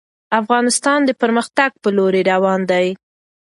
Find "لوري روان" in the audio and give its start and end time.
1.97-2.59